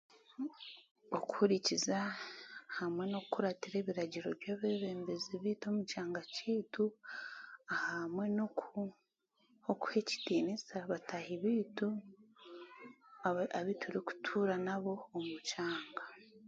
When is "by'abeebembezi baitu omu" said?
4.39-5.81